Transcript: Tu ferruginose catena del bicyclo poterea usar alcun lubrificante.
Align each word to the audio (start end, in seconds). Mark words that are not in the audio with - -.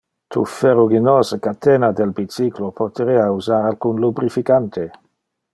Tu 0.35 0.43
ferruginose 0.53 1.37
catena 1.47 1.91
del 1.99 2.15
bicyclo 2.21 2.71
poterea 2.81 3.29
usar 3.39 3.63
alcun 3.71 4.05
lubrificante. 4.07 4.91